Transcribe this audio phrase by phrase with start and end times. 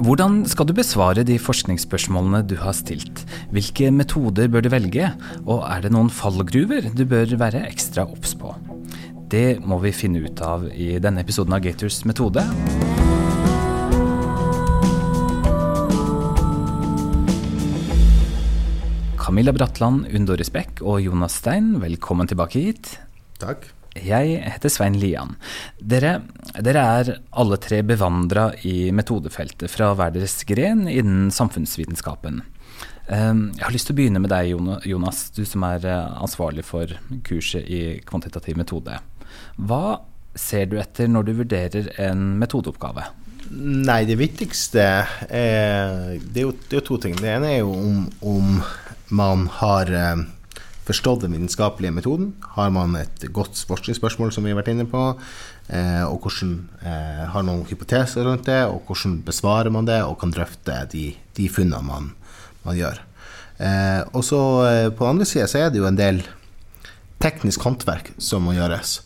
[0.00, 3.20] Hvordan skal du besvare de forskningsspørsmålene du har stilt?
[3.52, 5.10] Hvilke metoder bør du velge,
[5.44, 8.54] og er det noen fallgruver du bør være ekstra obs på?
[9.28, 12.46] Det må vi finne ut av i denne episoden av Gators metode.
[19.20, 22.94] Camilla Bratland, Undoris Beck og Jonas Stein, velkommen tilbake hit.
[23.36, 23.68] Takk.
[23.98, 25.34] Jeg heter Svein Lian.
[25.78, 26.20] Dere,
[26.62, 32.42] dere er alle tre bevandra i metodefeltet fra hver deres gren innen samfunnsvitenskapen.
[33.10, 34.52] Ehm, jeg har lyst til å begynne med deg,
[34.86, 36.92] Jonas, du som er eh, ansvarlig for
[37.26, 39.00] kurset i kvantitativ metode.
[39.58, 40.00] Hva
[40.38, 43.08] ser du etter når du vurderer en metodeoppgave?
[43.50, 44.82] Nei, det viktigste
[45.26, 47.16] er Det er jo, det er to ting.
[47.18, 48.60] Det ene er jo om, om
[49.10, 50.22] man har eh,
[50.88, 52.32] forstått den vitenskapelige metoden.
[52.56, 55.04] Har man et godt forskningsspørsmål, som vi har vært inne på,
[55.68, 60.18] eh, og hvordan eh, har noen hypoteser rundt det, og hvordan besvarer man det, og
[60.22, 62.12] kan drøfte de, de funnene man,
[62.66, 63.06] man gjør.
[64.16, 64.38] og så
[64.96, 66.22] på den andre sida så er det jo en del
[67.20, 69.00] teknisk håndverk som må gjøres.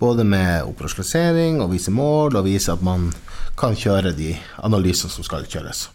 [0.00, 3.10] Både med operasjonalisering og vise mål, og vise at man
[3.60, 4.34] kan kjøre de
[4.64, 5.88] analysene som skal kjøres.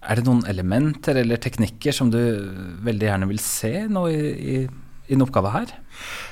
[0.00, 2.20] Er det noen elementer eller teknikker som du
[2.86, 4.20] veldig gjerne vil se nå i,
[4.54, 4.60] i,
[5.12, 5.74] i her?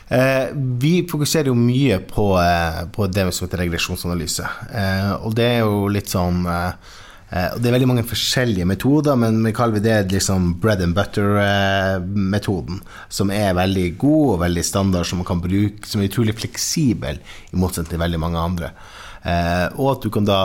[0.09, 4.47] Eh, vi fokuserer jo mye på, eh, på, det som heter regresjonsanalyse.
[4.73, 6.95] Eh, og det er jo litt sånn eh,
[7.29, 12.81] eh, Det er veldig mange forskjellige metoder, men vi kaller det liksom bread and butter-metoden.
[13.11, 17.21] som er veldig god og veldig standard, som man kan bruke, som er utrolig fleksibel,
[17.53, 18.73] i motsetning til veldig mange andre.
[19.29, 20.41] Eh, og at du kan da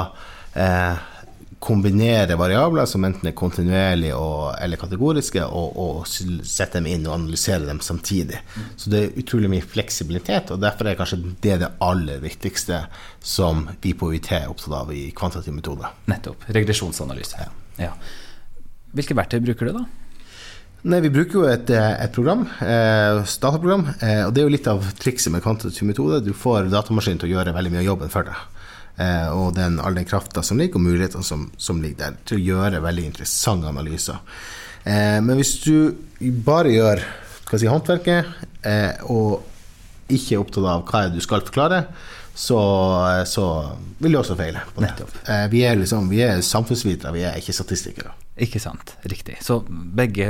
[1.64, 4.18] kombinere variabler som enten er kontinuerlige
[4.60, 8.42] eller kategoriske, og, og, sette dem inn og analysere dem samtidig.
[8.76, 12.84] Så det er utrolig mye fleksibilitet, og derfor er kanskje det det aller viktigste
[13.24, 15.92] som vi på UiT er opptatt av i kvantitativ metode.
[16.12, 16.44] Nettopp.
[16.60, 17.40] Regresjonsanalyse.
[17.40, 17.52] Ja.
[17.88, 17.92] ja.
[18.94, 19.86] Hvilke verktøy bruker du, da?
[20.84, 23.88] Nei, Vi bruker jo et, et program, et dataprogram.
[24.04, 26.20] Eh, og Det er jo litt av trikset med kvantitativ metode.
[26.26, 28.63] Du får datamaskinen til å gjøre veldig mye av jobben for deg.
[29.02, 32.40] Eh, og den, all den krafta som ligger, og mulighetene som, som, ligger der, til
[32.40, 34.20] å gjøre veldig interessante analyser.
[34.84, 35.96] Eh, men hvis du
[36.46, 37.04] bare gjør
[37.54, 38.30] si, håndverket,
[38.66, 39.44] eh, og
[40.14, 41.86] ikke er opptatt av hva du skal forklare,
[42.34, 42.60] så,
[43.30, 43.46] så
[44.02, 44.64] vil du også feile.
[44.74, 44.84] på.
[44.84, 48.14] Eh, vi er, liksom, vi er samfunnsvitere, vi er ikke statistikere.
[48.42, 48.96] Ikke sant.
[49.06, 49.38] Riktig.
[49.46, 50.28] Så begge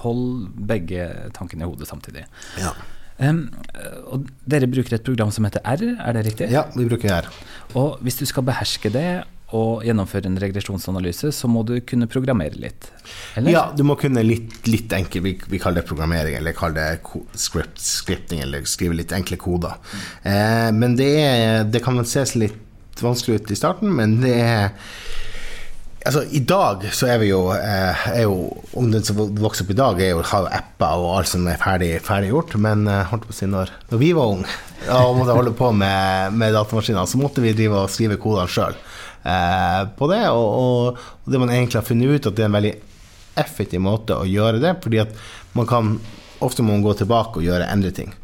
[0.00, 2.24] hold begge tankene i hodet samtidig.
[2.60, 2.72] Ja.
[3.16, 3.46] Um,
[4.12, 6.50] og dere bruker et program som heter R, er det riktig?
[6.52, 7.30] Ja, vi bruker R.
[7.78, 12.58] Og hvis du skal beherske det og gjennomføre en regresjonsanalyse, så må du kunne programmere
[12.58, 12.88] litt?
[13.38, 13.52] Eller?
[13.54, 17.38] Ja, du må kunne litt, litt enkelt, vi, vi, kaller det programmering, eller kaller det
[17.38, 19.78] script, scripting, eller skrive litt enkle koder.
[20.26, 24.68] Eh, men det, er, det kan ses litt vanskelig ut i starten, men det er
[26.06, 29.78] Altså, I dag så er vi jo, eh, er jo Ungdom som vokser opp i
[29.78, 31.96] dag, er jo, har jo apper og alt som er ferdig,
[32.28, 32.54] gjort.
[32.62, 34.58] Men eh, holdt på å si når, når vi var unge
[35.00, 38.76] og måtte holde på med, med datamaskiner, så måtte vi drive og skrive kodene sjøl
[38.76, 40.22] eh, på det.
[40.30, 42.76] Og, og, det man egentlig har funnet ut, at det er en veldig
[43.42, 44.76] effektiv måte å gjøre det.
[44.84, 45.18] fordi at
[45.58, 45.96] man kan
[46.44, 48.14] ofte må man gå tilbake og gjøre endre ting.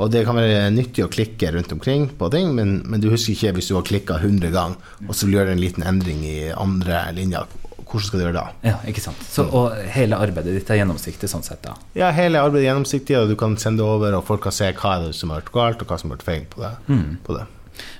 [0.00, 3.34] Og det kan være nyttig å klikke rundt omkring på ting, men, men du husker
[3.34, 6.22] ikke hvis du har klikka 100 ganger, og så vil du gjøre en liten endring
[6.24, 7.44] i andre linja.
[7.90, 8.70] Hvordan skal du gjøre det da?
[8.70, 9.22] Ja, ikke sant.
[9.26, 11.74] Så, og hele arbeidet ditt er gjennomsiktig sånn sett, da?
[11.98, 14.94] Ja, hele arbeidet er gjennomsiktig, og du kan sende over, og folk kan se hva
[15.16, 16.74] som har vært galt, og hva som har vært feil på det.
[16.88, 17.08] Mm.
[17.26, 17.48] På det.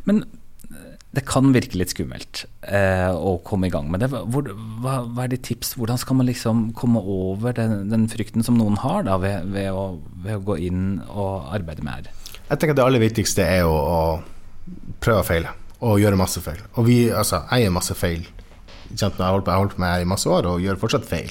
[0.09, 0.23] Men
[1.11, 4.11] det kan virke litt skummelt eh, å komme i gang med det.
[4.13, 4.47] Hvor,
[4.83, 5.73] hva, hva, er ditt tips?
[5.79, 9.73] Hvordan skal man liksom komme over den, den frykten som noen har da, ved, ved,
[9.75, 12.37] å, ved, å, gå inn og arbeide med her?
[12.51, 16.63] Jeg tenker Det aller viktigste er å, å prøve og feile, og gjøre masse feil.
[16.77, 18.23] Og vi, altså, jeg gjør masse feil.
[18.91, 21.31] Jeg har holdt holdt på med i masse år og gjør fortsatt feil.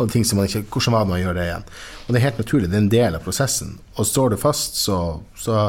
[0.00, 1.70] Og ting som man ikke, Hvordan var det man gjør det igjen?
[2.06, 3.76] Og Det er helt naturlig, det er en del av prosessen.
[3.96, 4.98] Og står du fast, så,
[5.36, 5.66] så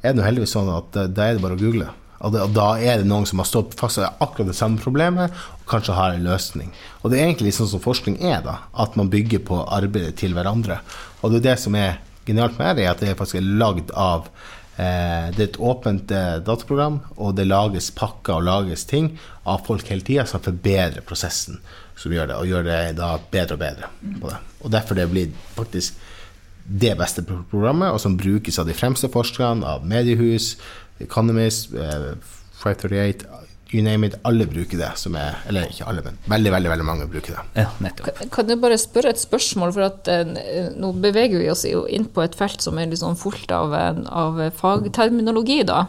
[0.00, 1.92] er det heldigvis sånn at da er det bare å google.
[2.20, 5.64] Og, da er det noen som har stått fast i akkurat det samme problemet, og
[5.70, 6.72] kanskje har en løsning.
[7.00, 10.36] Og det er egentlig sånn som forskning er, da, at man bygger på arbeidet til
[10.36, 10.80] hverandre.
[11.22, 13.94] Og det er det som er genialt med det, er at det faktisk er lagd
[13.96, 14.28] av
[14.76, 19.14] eh, Det er et åpent eh, dataprogram, og det lages pakker og lages ting
[19.48, 21.62] av folk hele tida som forbedrer prosessen,
[21.96, 24.40] som gjør det, og gjør det da bedre og bedre på det.
[24.60, 25.96] Og derfor det blir faktisk
[26.70, 30.52] det beste programmet, og som brukes av de fremste forskerne, av mediehus,
[31.00, 32.14] Economist, uh,
[32.60, 34.90] 538 You name it, alle bruker det.
[34.98, 37.44] Som er, eller ikke alle, men veldig veldig, veldig mange bruker det.
[37.62, 38.08] Ja, nettopp.
[38.18, 39.74] Kan, kan jeg bare spørre et spørsmål?
[39.76, 43.14] For at eh, nå beveger vi oss jo inn på et felt som er liksom
[43.20, 43.76] fullt av,
[44.10, 45.84] av fagterminologi, da.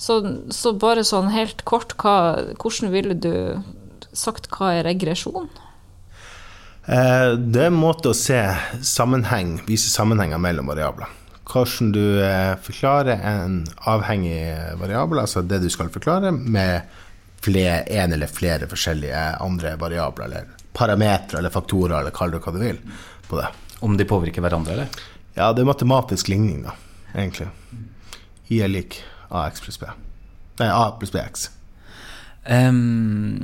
[0.00, 0.18] Så,
[0.50, 2.16] så, bare sånn helt kort, hva,
[2.58, 3.34] hvordan ville du
[4.16, 5.52] sagt hva er regresjon?
[6.88, 8.40] Eh, det er en måte å se
[8.82, 11.12] sammenheng, vise sammenhenger mellom variabler.
[11.48, 14.42] Hvordan du eh, forklarer en avhengig
[14.78, 16.86] variabel, altså det du skal forklare, med
[17.42, 22.54] flere, en eller flere forskjellige andre variabler, eller parametere eller faktorer, eller kall det hva
[22.54, 22.78] du vil,
[23.28, 23.48] på det.
[23.82, 25.02] Om de påvirker hverandre, eller?
[25.34, 26.76] Ja, det er matematisk ligning, da,
[27.16, 27.48] egentlig.
[28.52, 29.00] I er lik
[29.32, 29.90] AX pluss B.
[30.60, 31.48] Nei, A pluss BX.
[32.42, 33.38] Um,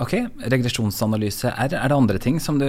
[0.00, 0.14] ok,
[0.52, 1.48] regresjonsanalyse.
[1.48, 2.68] Er, er, det andre ting som du,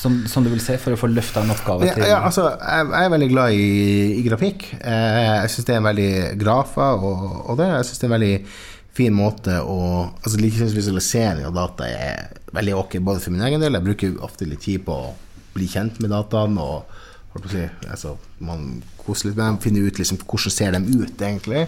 [0.00, 2.88] som, som du vil se for å få løfta en oppgave ja, ja, altså, jeg,
[2.88, 3.70] jeg, er veldig glad i,
[4.16, 4.66] i grafikk.
[4.80, 7.68] Eh, jeg syns det er en veldig grafer og, og, det.
[7.74, 8.36] Jeg syns det er en veldig
[9.00, 13.76] fin måte å altså visualisering av data er veldig ok, både for min egen del.
[13.76, 15.12] Jeg bruker ofte litt tid på å
[15.54, 16.64] bli kjent med dataene.
[16.64, 16.96] og
[17.30, 21.60] Si, altså, man koser litt med dem, finner ut liksom, hvordan ser de ut, egentlig.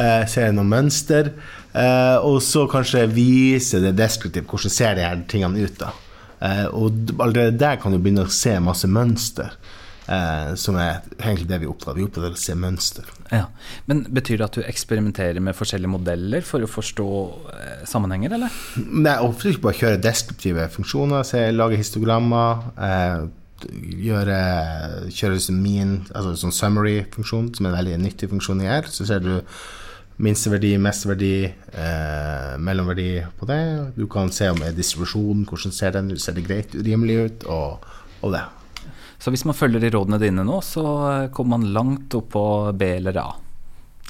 [0.00, 1.34] Eh, ser noen mønster.
[1.76, 4.48] Eh, og så kanskje vise det deskriptivt.
[4.48, 5.76] Hvordan ser de her tingene ut?
[5.82, 5.92] da?
[6.44, 9.56] Eh, og allerede der kan du begynne å se masse mønster.
[10.04, 11.96] Eh, som er egentlig det vi av.
[11.96, 13.06] Vi av å se mønster.
[13.32, 13.46] Ja.
[13.88, 17.06] Men Betyr det at du eksperimenterer med forskjellige modeller for å forstå
[17.54, 18.58] eh, sammenhenger, eller?
[18.76, 21.24] Nei, ofte ikke bare kjøre deskriptive funksjoner.
[21.28, 22.68] Se, lage histogrammer.
[22.76, 23.24] Eh,
[24.04, 24.38] gjøre,
[25.14, 28.90] kjøre min, altså sånn summary-funksjon, som er en veldig nyttig funksjon i R.
[28.92, 29.38] Så ser du
[30.22, 33.08] minsteverdi, mesteverdi, eh, mellomverdi
[33.38, 33.62] på det.
[33.96, 37.16] Du kan se om det er distribusjon, hvordan ser den ut, ser det greit, rimelig
[37.24, 37.88] ut, og,
[38.22, 38.44] og det.
[39.18, 40.84] Så hvis man følger de rådene dine nå, så
[41.34, 42.46] kommer man langt opp på
[42.76, 43.28] B eller A?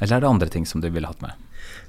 [0.00, 1.40] Eller er det andre ting som du ville hatt med?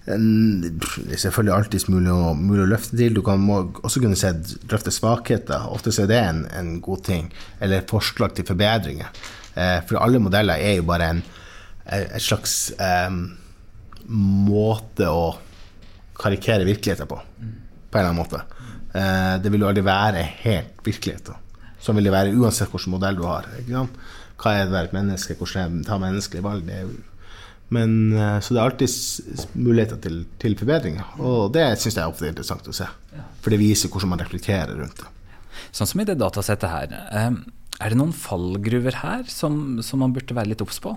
[0.06, 3.16] Det er selvfølgelig alltid mulig å, mulig å løfte til.
[3.18, 4.30] Du kan må, også kunne se,
[4.70, 5.66] løfte svakheter.
[5.74, 7.32] Ofte er det en, en, god ting.
[7.60, 9.10] Eller forslag til forbedringer.
[9.58, 11.24] Eh, for alle modeller er jo bare en,
[11.90, 13.18] et slags eh,
[14.10, 15.36] måte å
[16.16, 17.18] karikere virkeligheten på.
[17.20, 18.44] På en eller annen måte.
[18.96, 21.34] Eh, det vil jo aldri være helt virkelighet.
[21.82, 23.50] Sånn vil det være uansett hvilken modell du har.
[23.66, 25.38] Hva er det å være et menneske?
[25.40, 26.66] Hvordan ta menneskelige valg?
[26.68, 26.96] Det jo
[27.74, 31.16] men, eh, så det er alltid muligheter til, til forbedringer.
[31.18, 32.88] Og det syns jeg ofte er interessant å se.
[33.42, 35.10] For det viser hvordan man reflekterer rundt det.
[35.74, 36.94] Sånn som i det datasettet her.
[37.10, 37.32] Eh,
[37.82, 40.94] er det noen fallgruver her som, som man burde være litt obs på?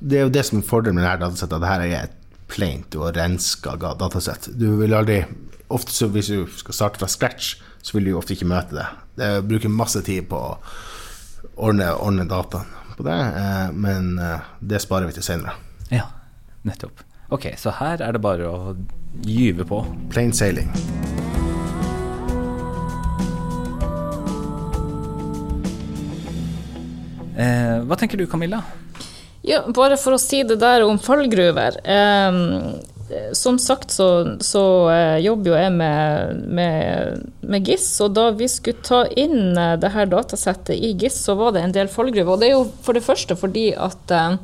[0.00, 1.56] Det er jo det som er fordelen med dette datasettet.
[1.58, 4.50] At dette er et plaint og renska datasett.
[4.58, 5.22] Du vil aldri
[5.72, 8.88] ofte Hvis du skal starte fra scratch, så vil du ofte ikke møte det.
[9.16, 10.58] Det bruker masse tid på å
[11.56, 15.56] ordne, ordne dataen på det, eh, men eh, det sparer vi til senere.
[15.88, 16.10] Ja,
[16.68, 17.00] nettopp.
[17.32, 18.74] Ok, så her er det bare å
[19.24, 19.80] gyve på.
[20.12, 20.68] Plain sailing.
[27.32, 28.60] Eh, hva tenker du, Camilla?
[29.42, 31.80] Ja, bare for å si det der om fallgruver.
[31.82, 32.36] Eh,
[33.32, 38.48] som sagt så, så eh, jobber jo jeg med, med, med, GIS, og da vi
[38.48, 42.34] skulle ta inn eh, det her datasettet i GIS, så var det en del fallgruver.
[42.34, 44.38] Og det er jo for det første fordi at eh,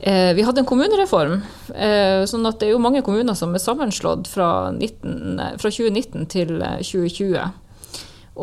[0.00, 1.38] eh, vi hadde en kommunereform.
[1.74, 6.26] Eh, sånn at det er jo mange kommuner som er sammenslått fra, 19, fra 2019
[6.32, 7.38] til 2020.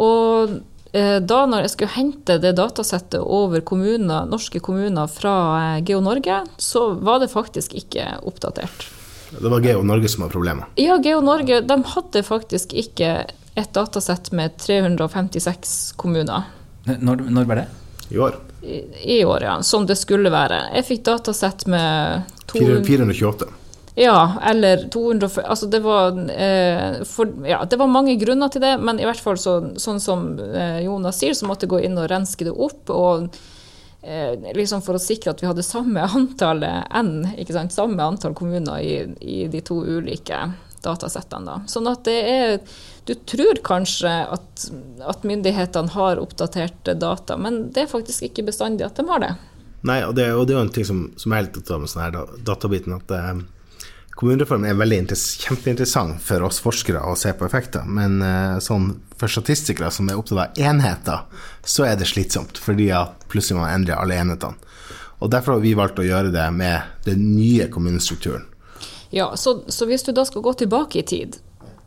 [0.05, 0.59] Og
[0.95, 5.33] da når jeg skulle hente det datasettet over kommuner, norske kommuner fra
[5.83, 8.85] GeoNorge, så var det faktisk ikke oppdatert.
[9.35, 10.65] Det var GeoNorge som var problemet?
[10.79, 13.25] Ja, GeoNorge de hadde faktisk ikke
[13.55, 16.47] et datasett med 356 kommuner.
[16.85, 17.67] Når, når var det?
[18.09, 18.37] I år.
[18.61, 18.81] I,
[19.17, 19.61] I, år, ja.
[19.63, 20.59] Som det skulle være.
[20.75, 23.47] Jeg fikk datasett med 428.
[23.95, 28.73] Ja, eller 200 Altså, det var, eh, for, ja, det var mange grunner til det,
[28.83, 32.01] men i hvert fall så, sånn som eh, Jonas sier, så måtte jeg gå inn
[32.01, 32.91] og renske det opp.
[32.91, 33.29] og
[34.05, 37.73] Eh, liksom for å sikre at vi hadde samme antall N, ikke sant?
[37.73, 40.43] samme antall kommuner i, i de to ulike
[40.85, 41.47] datasettene.
[41.47, 41.55] Da.
[41.65, 42.59] Sånn at det er
[43.05, 44.67] Du tror kanskje at,
[45.05, 49.33] at myndighetene har oppdatert data, men det er faktisk ikke bestandig at de har det.
[49.85, 51.89] Nei, og det, og det er jo en ting som, som er litt ta med
[51.89, 53.43] sånn her databiten, at eh,
[54.15, 59.31] Kommunereformen er veldig kjempeinteressant for oss forskere å se på effekter, men uh, sånn for
[59.31, 61.25] statistikere som er opptatt av enheter,
[61.67, 64.55] så er det slitsomt, fordi at plutselig man endrer alle enhetene.
[65.19, 68.47] Og Derfor har vi valgt å gjøre det med den nye kommunestrukturen.
[69.15, 71.37] Ja, så, så hvis du da skal gå tilbake i tid,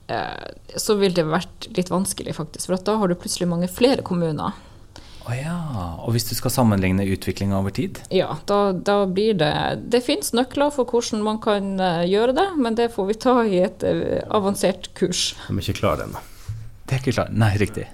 [0.08, 0.48] eh,
[0.80, 2.70] så vil det vært litt vanskelig, faktisk.
[2.70, 4.56] For da har du plutselig mange flere kommuner.
[5.28, 5.56] Oh ja.
[6.06, 8.00] Og hvis du skal sammenligne utviklinga over tid?
[8.14, 9.52] Ja, da, da, blir det
[9.92, 13.34] Det fins nøkler for hvordan man kan uh, gjøre det, men det får vi ta
[13.44, 15.34] i et uh, avansert kurs.
[15.44, 16.24] De er ikke klare ennå.
[16.88, 17.34] Det er ikke klart.
[17.36, 17.84] Nei, riktig.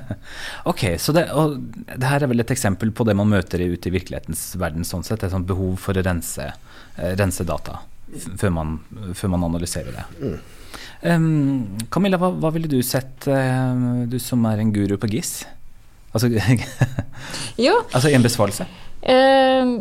[0.72, 3.86] ok, så det, og det her er vel et eksempel på det man møter ute
[3.86, 5.22] i virkelighetens verden, sånn sett.
[5.22, 7.78] Et sånt behov for å rense, uh, rense data
[8.12, 8.76] før man,
[9.16, 10.02] før man analyserer det.
[10.18, 10.40] Mm.
[11.02, 15.36] Um, Camilla, hva, hva, ville du sett, uh, du som er en guru på GIS?
[16.12, 16.28] Altså,
[17.96, 18.66] altså i en besvarelse?
[19.02, 19.76] Eh,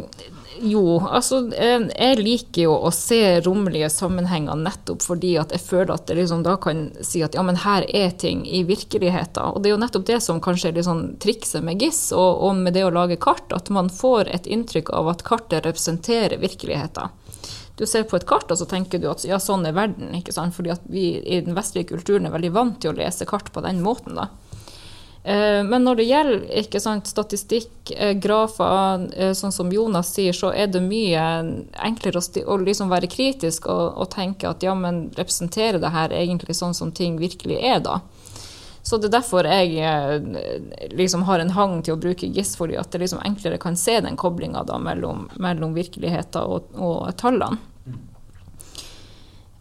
[0.62, 6.12] jo, altså jeg liker jo å se rommelige sammenhenger nettopp fordi at jeg føler at
[6.12, 9.56] jeg liksom da kan si at ja, men her er ting i virkeligheten.
[9.56, 12.44] Og det er jo nettopp det som kanskje er litt sånn trikset med GIS og,
[12.46, 16.38] og med det å lage kart, at man får et inntrykk av at kartet representerer
[16.42, 17.18] virkeligheten.
[17.80, 20.12] Du ser på et kart, og så tenker du at ja, sånn er verden.
[20.14, 20.54] ikke sant?
[20.54, 23.64] Fordi at vi i den vestlige kulturen er veldig vant til å lese kart på
[23.66, 24.20] den måten.
[24.20, 24.30] da.
[25.24, 30.50] Eh, men når det gjelder sant, statistikk, eh, grafer, eh, sånn som Jonas sier, så
[30.54, 31.22] er det mye
[31.78, 36.58] enklere å, liksom være kritisk og, og, tenke at ja, men representerer det her egentlig
[36.58, 38.01] sånn som ting virkelig er, da?
[38.82, 42.90] Så det er derfor jeg liksom har en hang til å bruke GIS, fordi at
[42.90, 47.62] det liksom enklere kan se den koblinga mellom, mellom virkeligheten og, og tallene.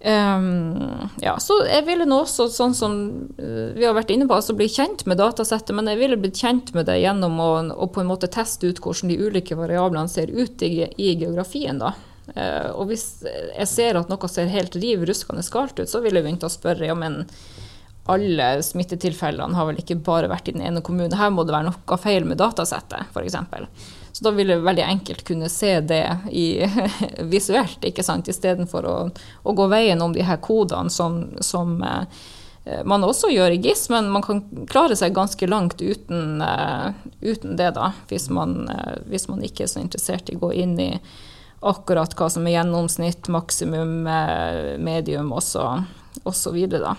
[0.00, 2.94] Um, ja, så jeg ville nå også, sånn som
[3.36, 6.40] uh, vi har vært inne på, altså bli kjent med datasettet, men jeg ville blitt
[6.40, 10.08] kjent med det gjennom å, å, på en måte teste ut hvordan de ulike variablene
[10.08, 11.82] ser ut i, i geografien.
[11.82, 11.92] da.
[12.32, 16.22] Uh, og hvis jeg ser at noe ser helt riv ruskende galt ut, så ville
[16.22, 17.26] jeg begynne å spørre ja, men
[18.10, 21.18] alle smittetilfellene har vel ikke bare vært i den ene kommunen.
[21.20, 23.36] Her må det være noe feil med datasettet, f.eks.
[24.20, 26.60] Så da vil jeg veldig enkelt kunne se det i,
[27.32, 28.96] visuelt, ikke sant, istedenfor å,
[29.48, 33.86] å gå veien om de her kodene som, som eh, man også gjør i GIS,
[33.88, 36.92] men man kan klare seg ganske langt uten, uh,
[37.24, 40.52] uten det, da, hvis man, uh, hvis man, ikke er så interessert i å gå
[40.66, 40.90] inn i
[41.64, 44.04] akkurat hva som er gjennomsnitt, maksimum,
[44.84, 46.60] medium osv.
[46.76, 46.92] da.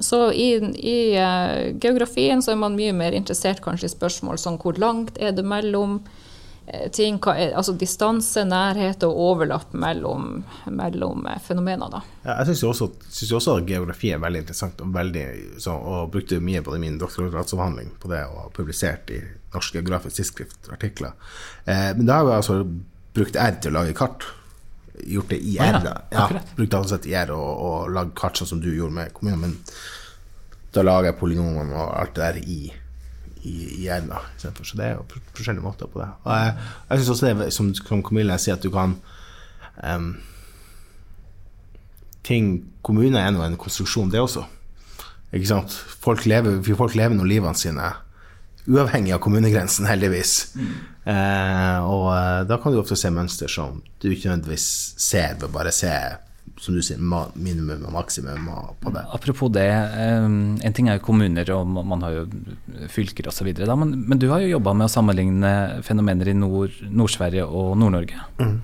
[0.00, 4.58] Så i, i uh, geografien så er man mye mer interessert kanskje i spørsmål som
[4.58, 11.28] hvor langt er det mellom uh, ting, er, altså distanse, nærhet og overlapp mellom, mellom
[11.30, 11.94] uh, fenomener.
[11.94, 12.02] Da.
[12.24, 12.90] Ja, jeg syns også,
[13.38, 15.26] også, at geografi er veldig interessant, og, veldig,
[15.62, 19.22] så, og brukte mye på det min doktorgradsavhandling på det, og publisert i
[19.54, 21.14] Norsk geografisk tidsskrift artikler.
[21.64, 22.64] men da har vi altså
[23.14, 24.26] brukt R til å lage kart
[25.02, 25.80] gjort det i R.
[25.84, 29.14] Ja, ja, brukt datasett i R og, og lagd kart sånn som du gjorde med
[29.16, 29.56] kommunen, men
[30.74, 32.60] da lager jeg polynomene og alt det der i,
[33.42, 34.06] i, i R.
[34.10, 36.10] da, Så det er jo forskjellige måter på det.
[36.24, 36.54] Og jeg,
[36.90, 38.96] jeg syns også det som, som Camilla sier, at du kan
[39.82, 40.14] um,
[42.24, 44.42] ting Kommuner er nå en konstruksjon, det også.
[45.32, 45.72] Ikke sant?
[46.04, 47.86] Folk lever, folk lever nå livene sine
[48.66, 50.34] uavhengig av kommunegrensen, heldigvis.
[50.56, 50.74] Mm.
[51.14, 54.68] Eh, og eh, da kan du ofte se mønster som du ikke nødvendigvis
[55.00, 55.92] ser ved bare se
[56.60, 57.00] som du sier,
[57.34, 58.46] minimum og maksimum
[58.80, 59.02] på det.
[59.16, 62.24] Apropos det, en ting er jo kommuner, og man har jo
[62.92, 63.50] fylker osv.
[63.66, 65.50] Men, men du har jo jobba med å sammenligne
[65.84, 68.22] fenomener i Nord-Sverige Nord og Nord-Norge.
[68.38, 68.54] Mm.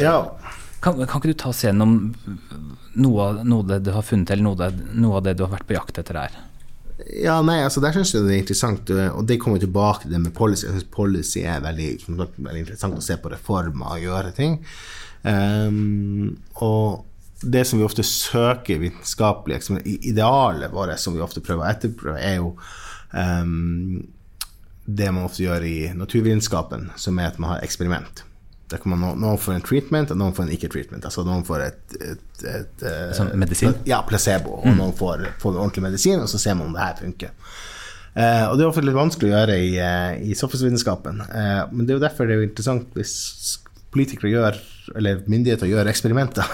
[0.00, 0.16] Ja.
[0.80, 2.14] Kan, kan, ikke du ta oss gjennom
[2.96, 5.68] noe, noe av det du har funnet, eller noe, noe av det du har vært
[5.68, 6.40] på jakt etter her?
[7.22, 10.20] Ja, nei, altså Der syns jeg det er interessant, og det kommer tilbake til det
[10.22, 10.66] med policy.
[10.66, 14.58] Jeg synes policy er veldig, veldig, interessant å se på reformer og gjøre ting.
[15.22, 17.06] Um, og
[17.40, 22.40] det som vi ofte søker vitenskapelig Idealet vårt som vi ofte prøver å etterprøve, er
[22.40, 22.54] jo
[23.12, 24.00] um,
[24.84, 28.24] det man ofte gjør i naturvitenskapen, som er at man har eksperiment.
[28.70, 31.06] Der kan man, noen får en treatment, og noen får en ikke-treatment.
[31.08, 33.74] Altså noen får et, et, et, et Sånn medisin?
[33.88, 34.60] Ja, placebo.
[34.60, 34.78] Og mm.
[34.78, 37.34] noen får, får ordentlig medisin, og så ser man om det her funker.
[38.10, 41.24] Eh, og det er ofte litt vanskelig å gjøre i, eh, i samfunnsvitenskapen.
[41.26, 43.16] Eh, men det er jo derfor det er interessant hvis
[43.90, 44.58] politikere gjør,
[44.98, 46.46] eller myndigheter gjør eksperimenter.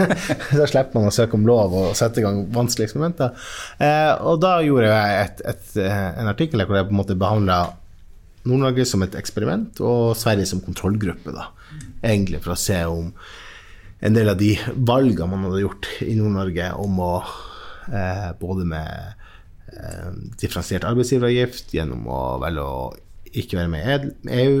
[0.58, 3.36] da slipper man å søke om lov og sette i gang vanskelige eksperimenter.
[3.84, 5.28] Eh, og da gjorde jeg
[5.84, 7.60] eh, en artikkel hvor jeg på en måte behandla
[8.46, 11.34] Nord-Norge som et eksperiment og Sverige som kontrollgruppe.
[11.34, 11.50] da,
[12.02, 13.12] Egentlig for å se om
[13.98, 17.12] en del av de valgene man hadde gjort i Nord-Norge om å
[17.90, 19.24] eh, både med
[19.74, 22.88] eh, differensiert arbeidsgiveravgift, gjennom å velge å
[23.28, 24.60] ikke være med i EU,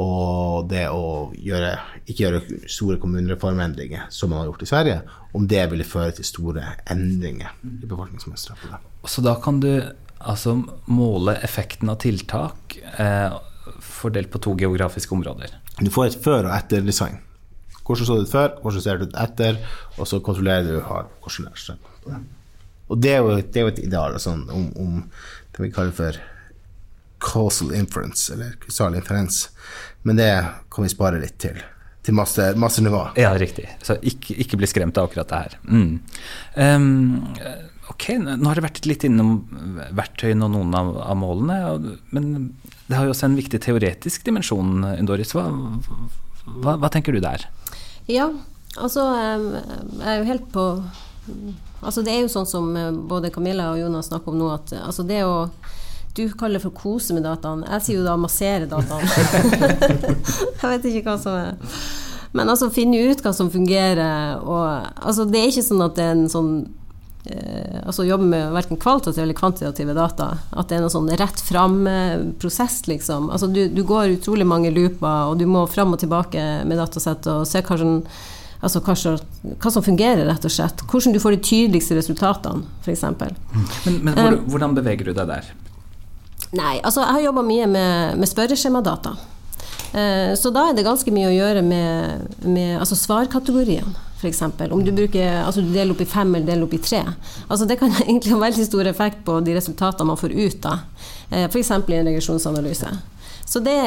[0.00, 1.72] og det å gjøre,
[2.06, 5.00] ikke gjøre store kommunereformendringer som man har gjort i Sverige,
[5.36, 8.88] om det ville føre til store endringer i befolkningsmønsteret.
[9.06, 9.70] Så da kan du
[10.20, 10.56] altså
[10.90, 13.36] måle effekten av tiltak eh,
[13.80, 15.54] fordelt på to geografiske områder.
[15.80, 17.20] Du får et før- og etter-design.
[17.84, 19.56] Hvordan så det ut før, hvordan ser det ut etter,
[19.96, 22.20] og så kontrollerer du hvordan det er.
[22.90, 25.02] Og det er jo, det er jo et ideal sånn, om, om,
[25.50, 26.20] det vi kaller for
[27.20, 29.48] causal inference, eller kausal inferens.
[30.02, 30.30] Men det
[30.70, 31.60] kan vi spare litt til
[32.00, 33.02] til masse, masse nivå.
[33.20, 33.66] Ja, riktig.
[33.84, 35.56] Så ikke, ikke bli skremt av akkurat det her.
[35.68, 35.90] Mm.
[36.56, 36.86] Um,
[37.90, 39.42] Ok, nå har det vært litt innom
[39.96, 41.56] verktøyene og noen av, av, målene.
[42.14, 42.52] Men
[42.86, 45.34] det har jo også en viktig teoretisk dimensjon, Doris.
[45.34, 45.48] Hva,
[46.62, 47.48] hva, hva tenker du der?
[48.10, 48.30] Ja,
[48.78, 50.64] Altså, jeg er jo helt på
[51.80, 52.68] Altså, det er jo sånn som
[53.08, 55.46] både Camilla og Jonas snakker om nå, at altså det å
[56.10, 57.62] du kaller det for kose med dataen.
[57.62, 59.06] Jeg sier jo da massere dataen.
[60.60, 61.76] jeg vet ikke hva som er
[62.34, 64.42] Men altså finne ut hva som fungerer.
[64.42, 66.79] Og, altså, det er ikke sånn at det er en sånn eh,
[67.84, 70.30] Altså jobbe med verken kvalitative eller kvantitative data.
[70.56, 73.28] At det er noe sånn rett fram-prosess, liksom.
[73.30, 77.28] Altså du, du, går utrolig mange looper, og du må fram og tilbake med datasett
[77.30, 77.98] og se hva som
[78.60, 80.82] Altså hva, hva, som fungerer, rett og slett.
[80.84, 83.06] Hvordan du får de tydeligste resultatene, f.eks.
[83.86, 85.48] Men, men hvor, um, hvordan beveger du deg der?
[86.58, 89.14] Nei, altså jeg har jobba mye med, med spørreskjemadata.
[89.96, 94.42] Eh, så da er det ganske mye å gjøre med, med altså svarkategoriene, f.eks.
[94.70, 97.02] Om du, bruker, altså du deler opp i fem eller deler opp i tre.
[97.48, 100.84] Altså det kan egentlig ha veldig stor effekt på de resultatene man får ut av
[101.30, 101.70] Eh, f.eks.
[101.70, 102.88] i en regresjonsanalyse.
[103.46, 103.78] Så det,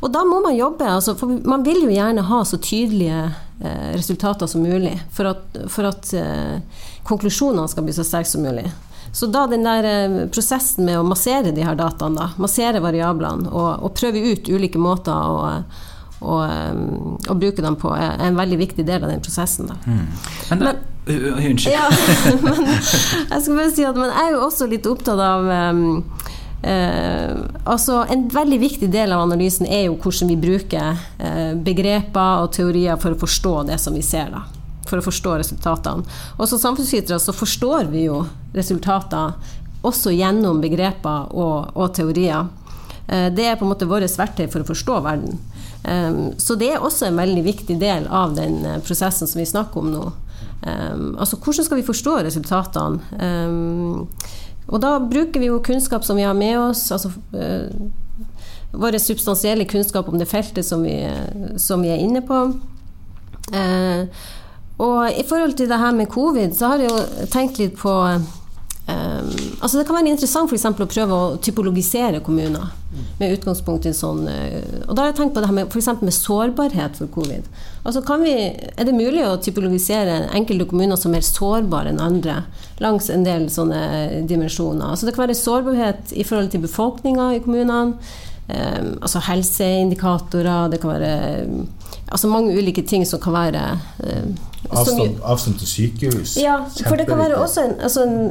[0.00, 0.86] og da må man jobbe.
[0.88, 3.26] Altså, for man vil jo gjerne ha så tydelige
[3.60, 8.44] eh, resultater som mulig for at, for at eh, konklusjonene skal bli så sterke som
[8.44, 8.64] mulig.
[9.12, 13.52] Så da den der eh, prosessen med å massere de her dataene, da, massere variablene
[13.52, 15.60] og, og prøve ut ulike måter å,
[16.20, 16.38] å,
[17.28, 19.70] og bruke dem på, er en veldig viktig del av den prosessen.
[19.86, 20.04] Mm.
[20.50, 21.72] Men, men, unnskyld.
[21.72, 21.88] Ja,
[22.44, 22.64] men
[23.32, 25.86] jeg skal bare si at men jeg er jo også litt opptatt av um,
[26.58, 27.36] Eh,
[27.70, 32.50] altså En veldig viktig del av analysen er jo hvordan vi bruker eh, begreper og
[32.56, 34.32] teorier for å forstå det som vi ser.
[34.34, 34.42] da
[34.88, 36.16] for å forstå resultatene.
[36.38, 38.22] Og som samfunnsvitere så forstår vi jo
[38.56, 39.36] resultater
[39.86, 42.48] også gjennom begreper og, og teorier.
[43.06, 45.36] Eh, det er på en måte vårt verktøy for å forstå verden.
[45.84, 49.48] Eh, så det er også en veldig viktig del av den eh, prosessen som vi
[49.48, 50.08] snakker om nå.
[50.58, 52.98] Altså hvordan skal vi forstå resultatene?
[54.66, 56.82] Og da bruker vi jo kunnskap som vi har med oss.
[56.92, 57.12] altså
[58.72, 60.96] vår substansielle kunnskap om det feltet som vi,
[61.56, 62.42] som vi er inne på.
[63.54, 64.26] Eh,
[64.78, 67.94] og i forhold til det her med covid, så har jeg jo tenkt litt på
[68.88, 72.70] Um, altså Det kan være interessant for å prøve å typologisere kommuner
[73.18, 75.74] med utgangspunkt i en sånn uh, Og da har jeg tenkt på det her med,
[75.74, 77.50] for med sårbarhet for covid.
[77.84, 82.38] Altså vi, Er det mulig å typologisere enkelte kommuner som er mer sårbare enn andre
[82.80, 84.86] langs en del sånne dimensjoner?
[84.88, 87.98] Altså Det kan være sårbarhet i forhold til befolkninga i kommunene.
[88.48, 91.10] Um, altså helseindikatorer, det kan være
[92.08, 93.64] altså mange ulike ting som kan være
[94.00, 94.32] um,
[94.70, 96.38] avstand, avstand, til sykehus.
[96.40, 98.30] Ja, for det kan være også en, altså en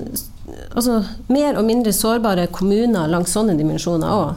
[0.73, 4.35] altså mer og mindre sårbare kommuner langs sånne dimensjoner òg.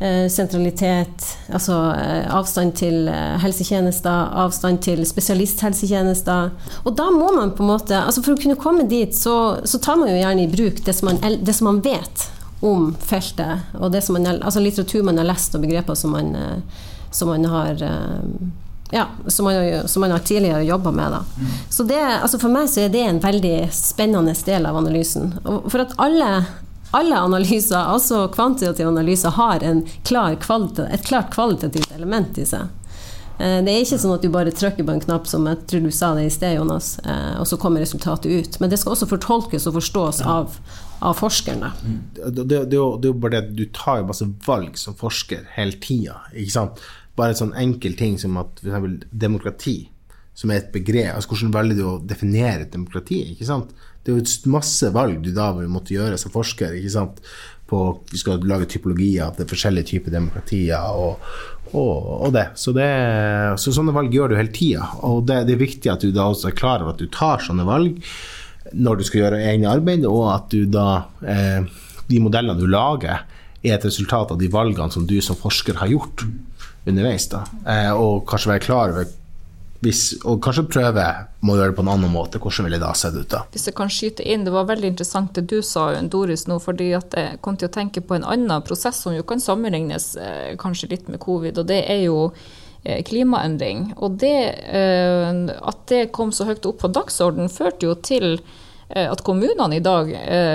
[0.00, 6.52] Eh, sentralitet, altså eh, avstand til eh, helsetjenester, avstand til spesialisthelsetjenester.
[6.86, 9.78] Og da må man på en måte altså For å kunne komme dit, så, så
[9.82, 12.26] tar man jo gjerne i bruk det som man, det som man vet
[12.62, 16.30] om feltet, og det som man, altså litteratur man har lest, og begreper som man,
[17.10, 17.82] som man har
[18.92, 21.12] ja, som, man, som man har tidligere jobba med.
[21.12, 21.24] Da.
[21.70, 25.32] Så det, altså for meg så er det en veldig spennende del av analysen.
[25.42, 26.28] For at alle,
[26.92, 29.64] alle analyser, altså kvantitative analyser, har
[30.04, 32.68] klar et klart kvalitativt element i seg.
[33.40, 35.88] Eh, det er ikke sånn at du bare trykker på en knapp, som jeg tror
[35.88, 36.98] du sa det i sted, Jonas,
[37.40, 38.60] og så kommer resultatet ut.
[38.60, 40.60] Men det skal også fortolkes og forstås av,
[41.00, 41.64] av forskeren.
[41.80, 45.48] Det, Det, det, det, er jo bare det du tar jo masse valg som forsker
[45.56, 46.20] hele tida.
[47.18, 49.08] Bare en sånn enkel ting som at f.eks.
[49.10, 49.76] demokrati,
[50.34, 53.20] som er et begrep altså Hvordan velger du å definere et demokrati?
[53.34, 53.72] ikke sant?
[54.02, 56.74] Det er jo masse valg du da vil måtte gjøre som forsker.
[56.78, 57.20] ikke sant?
[57.68, 61.22] På, vi skal lage typologier av forskjellige typer demokratier og,
[61.70, 62.48] og, og det.
[62.60, 62.88] Så, det.
[63.62, 64.88] så, sånne valg gjør du hele tida.
[65.08, 67.44] Og det, det, er viktig at du da også er klar over at du tar
[67.44, 68.00] sånne valg
[68.72, 71.64] når du skal gjøre egne arbeid, og at du da eh,
[72.08, 73.22] De modellene du lager,
[73.62, 76.24] er et resultat av de valgene som du som forsker har gjort
[76.84, 77.28] underveis.
[77.28, 79.06] da, eh, Og kanskje være klar over
[79.82, 81.04] hvis, og kanskje prøve
[81.42, 82.38] må gjøre det på en annen måte.
[82.38, 83.40] Hvordan ville det da sett ut da?
[83.50, 86.92] Hvis jeg kan skyte inn, Det var veldig interessant det du sa, Doris, nå, fordi
[86.92, 90.90] jeg kom til å tenke på en annen prosess som jo kan sammenlignes eh, kanskje
[90.90, 92.32] litt med covid, og det er jo
[92.84, 93.94] eh, klimaendring.
[93.96, 98.38] Og det, at det kom så høyt opp på dagsordenen, førte jo til
[98.94, 100.10] at kommunene i dag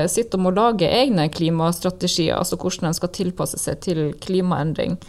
[0.07, 4.99] sitter og må lage egne klimastrategier, altså hvordan de skal tilpasse seg til klimaendring.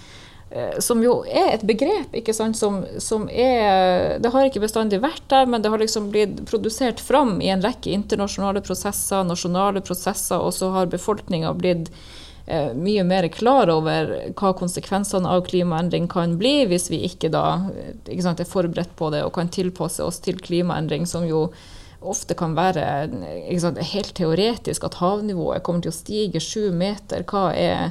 [0.51, 5.03] Eh, som jo er et begrep ikke sant, som, som, er Det har ikke bestandig
[5.03, 9.85] vært der, men det har liksom blitt produsert fram i en rekke internasjonale prosesser, nasjonale
[9.85, 11.93] prosesser, og så har befolkninga blitt
[12.47, 17.45] eh, mye mer klar over hva konsekvensene av klimaendring kan bli, hvis vi ikke da
[18.07, 21.51] ikke sant, er forberedt på det og kan tilpasse oss til klimaendring, som jo
[22.01, 22.87] ofte kan være
[23.61, 27.29] sant, helt teoretisk, at havnivået kommer til å stige sju meter.
[27.29, 27.91] Hva er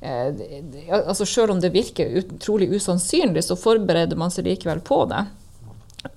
[0.00, 5.24] altså Selv om det virker utrolig usannsynlig, så forbereder man seg likevel på det.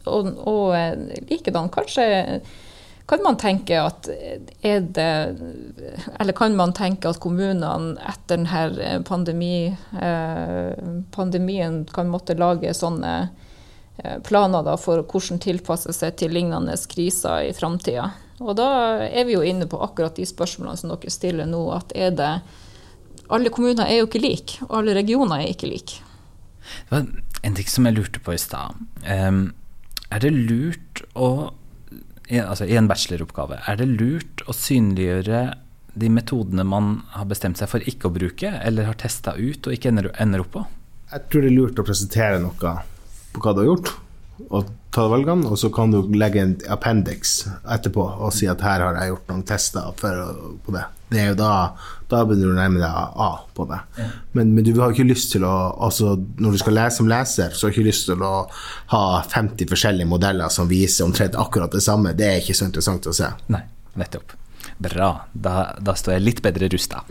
[0.06, 2.42] og, og eh, likedan, kanskje
[3.12, 5.36] kan man tenke at er det
[6.20, 9.68] Eller kan man tenke at kommunene etter denne pandemi,
[10.00, 10.72] eh,
[11.12, 13.16] pandemien kan måtte lage sånne
[13.98, 18.12] eh, planer da, for hvordan tilpasse seg til lignende kriser i framtida?
[18.40, 18.70] Og da
[19.10, 21.66] er vi jo inne på akkurat de spørsmålene som dere stiller nå.
[21.76, 22.32] At er det
[23.32, 26.02] Alle kommuner er jo ikke like, og alle regioner er ikke like.
[26.62, 27.08] Det var
[27.48, 28.78] en ting som jeg lurte på i stad.
[29.08, 29.54] Um,
[30.12, 31.32] er det lurt å
[32.32, 35.42] altså I en bacheloroppgave, er det lurt å synliggjøre
[36.00, 39.76] de metodene man har bestemt seg for ikke å bruke, eller har testa ut og
[39.76, 40.64] ikke ender, ender opp på?
[41.12, 43.92] Jeg tror det er lurt å presentere noe på hva du har gjort,
[44.50, 48.84] og ta valgene, og så kan du legge en appendix etterpå og si at her
[48.84, 50.34] har jeg gjort noen tester for,
[50.66, 50.84] på det.
[51.12, 51.52] Det da,
[52.12, 53.80] da begynner du å nærme deg A på det.
[54.00, 54.08] Ja.
[54.38, 57.52] Men, men, du har ikke lyst til å altså, Når du skal lese som leser,
[57.52, 58.34] så har du ikke lyst til å
[58.94, 62.16] ha 50 forskjellige modeller som viser omtrent akkurat det samme.
[62.16, 63.28] Det er ikke så interessant å se.
[63.52, 63.64] Nei,
[64.00, 64.38] nettopp.
[64.82, 65.12] Bra.
[65.34, 67.04] Da, da står jeg litt bedre rusta.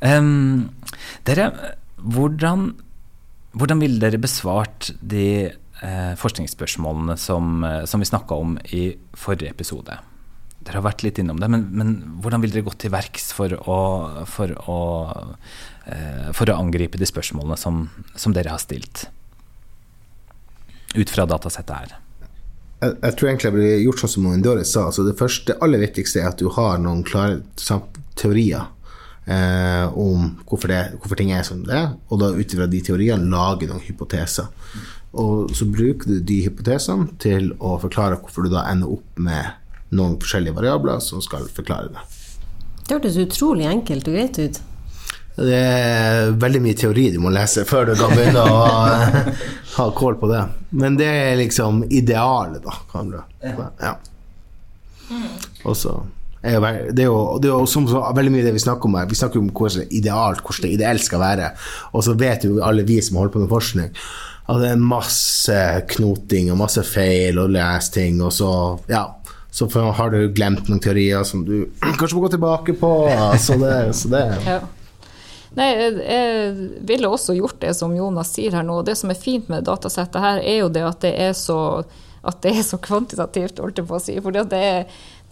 [0.00, 0.70] Um,
[1.28, 1.50] dere,
[2.00, 2.70] hvordan,
[3.52, 5.26] hvordan ville dere besvart de
[6.20, 9.98] forskningsspørsmålene som, eh, som vi snakka om i forrige episode.
[10.64, 11.90] Dere har vært litt innom det, men, men
[12.24, 13.80] hvordan vil dere gå til verks for å,
[14.30, 14.78] for å,
[15.84, 19.08] eh, for å angripe de spørsmålene som, som, dere har stilt?
[20.94, 21.96] Ut fra datasettet her.
[22.80, 24.86] Jeg, jeg tror egentlig jeg blir gjort sånn som Doris sa.
[24.88, 27.42] Altså det første, aller viktigste er at du har noen klare
[28.16, 28.64] teorier
[29.26, 32.80] eh, om hvorfor, det, hvorfor, ting er som det er, og da ut ifra de
[32.84, 34.48] teoriene lage noen hypoteser.
[35.20, 39.94] Og så bruker du de hypotesene til å forklare hvorfor du da ender opp med
[39.94, 42.06] noen forskjellige variabler som skal forklare det.
[42.84, 44.62] Det hørtes utrolig enkelt og greit ut.
[45.34, 48.58] Det er veldig mye teori du må lese før du kan begynne å
[49.76, 50.42] ha kål på det.
[50.78, 52.76] Men det er liksom idealet, da.
[52.92, 53.18] Kan du.
[53.42, 53.96] Ja.
[55.64, 55.96] Og så
[56.44, 56.60] er
[56.92, 59.08] det er jo, det er jo som så, veldig mye det vi snakker om her.
[59.08, 61.50] Vi snakker om hvordan idealt, hvordan det ideelt skal være.
[61.96, 63.94] Og så vet jo alle vi som holder på med forskning,
[64.44, 65.58] at det er masse
[65.94, 68.50] knoting og masse feil og lesting, og så
[68.90, 69.06] ja,
[69.54, 71.64] så har du glemt noen teorier som du
[71.98, 72.90] kanskje må gå tilbake på.
[73.40, 74.24] Så det, så det.
[74.54, 74.62] Ja.
[75.54, 78.80] Nei, jeg ville også gjort det som Jonas sier her nå.
[78.82, 81.58] Det som er fint med datasettet her, er jo det at det er så,
[82.42, 84.16] det er så kvantitativt, holdt jeg på å si.
[84.18, 84.48] For det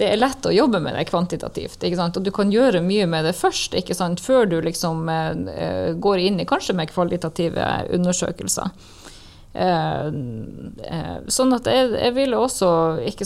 [0.01, 1.85] det er lett å jobbe med det kvantitativt.
[1.85, 3.77] Og du kan gjøre mye med det først,
[4.22, 8.72] før du liksom eh, går inn i kanskje med kvalitative undersøkelser.
[9.52, 10.06] Eh,
[10.84, 12.68] eh, sånn at jeg, jeg ville også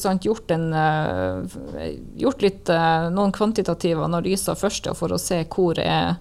[0.03, 2.73] sant, gjort, en, eh, gjort litt,
[3.15, 6.17] noen kvantitative analyser først for å se hvor er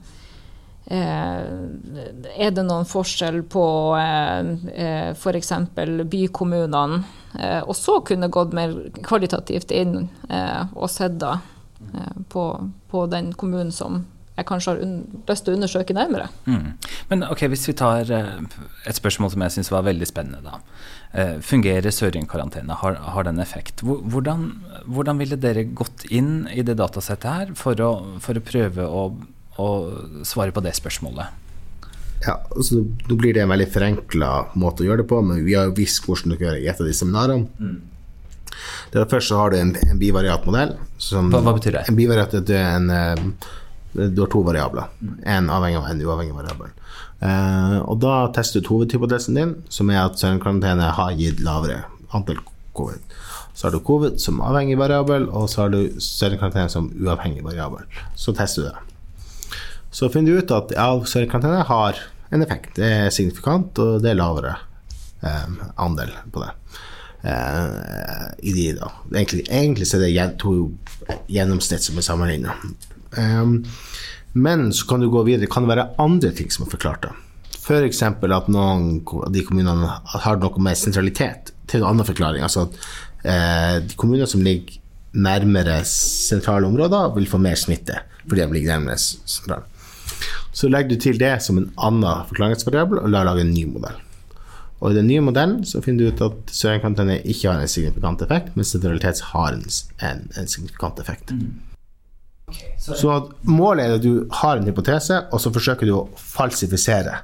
[0.86, 3.64] er det noen forskjell på
[5.18, 5.50] f.eks.
[6.12, 7.00] bykommunene?
[7.66, 9.96] Og så kunne gått mer kvalitativt inn
[10.76, 11.40] og sett da
[12.30, 12.44] på,
[12.94, 14.04] på den kommunen som
[14.36, 14.82] jeg kanskje har
[15.30, 16.28] lyst til å undersøke nærmere.
[16.44, 16.74] Mm.
[17.12, 20.60] Men ok, hvis vi tar uh, et spørsmål som jeg syns var veldig spennende, da.
[21.16, 22.76] Uh, fungerer Søring-karantene?
[22.82, 23.86] Har, har den effekt?
[23.86, 24.50] Hvordan,
[24.92, 27.90] hvordan, ville dere gått inn i det datasettet her for å,
[28.24, 29.08] for å prøve å,
[29.56, 29.72] å,
[30.28, 31.42] svare på det spørsmålet?
[32.26, 35.56] Ja, altså Nå blir det en veldig forenkla måte å gjøre det på, men vi
[35.56, 37.48] har jo visst hvordan du kan gjøre det i et av de seminarene.
[37.60, 38.56] Mm.
[38.92, 40.76] Det er først så har du en, en bivariat modell.
[41.12, 41.86] hva, hva, betyr det?
[41.88, 43.54] En bivariat er en uh,
[43.96, 44.90] du har to variabler.
[45.26, 46.74] Én avhengig av en uavhengig variabel.
[47.26, 51.84] Eh, og da tester du hovedhypotesen din, som er at søvnkarantene har gitt lavere
[52.16, 52.42] antall
[52.76, 53.16] covid.
[53.56, 57.88] Så har du covid som avhengig variabel, og så har du søvnkarantene som uavhengig variabel.
[58.20, 59.62] Så tester du det.
[59.96, 62.02] Så finner du ut at ja, søvnkarantene har
[62.36, 62.76] en effekt.
[62.76, 64.58] Det er signifikant, og det er lavere
[65.24, 65.48] eh,
[65.80, 66.52] andel på det.
[67.26, 68.92] Eh, i de da.
[69.16, 70.56] Egentlig, egentlig så er det to
[71.32, 72.54] gjennomsnitt som er sammenligna.
[73.18, 73.64] Um,
[74.38, 75.50] men så kan du gå videre.
[75.50, 77.08] Kan det være andre ting som er forklart?
[77.08, 77.16] da?
[77.56, 78.04] F.eks.
[78.06, 82.44] At noen av de kommunene har noe med sentralitet til en annen forklaring.
[82.46, 82.78] Altså at
[83.26, 84.82] eh, de kommuner som ligger
[85.16, 89.64] nærmere sentrale områder, vil få mer smitte fordi de ligger nærmere sentrale.
[90.56, 93.98] Så legger du til det som en annen forklaringsvariabel og lar lage en ny modell.
[94.84, 98.22] Og I den nye modellen så finner du ut at sørenkantene ikke har en signifikant
[98.26, 99.64] effekt, mens sentralitet har en,
[100.04, 101.32] en, en signifikant effekt.
[101.32, 101.54] Mm.
[102.78, 103.16] Så
[103.48, 107.22] målet er at du har en hypotese, og så forsøker du å falsifisere